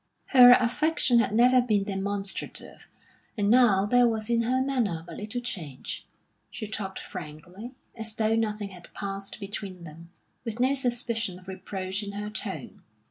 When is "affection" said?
0.59-1.19